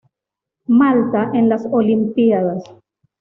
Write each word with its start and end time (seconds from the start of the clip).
Malta 0.67 1.29
en 1.35 1.47
las 1.47 1.67
Olimpíadas 1.69 2.63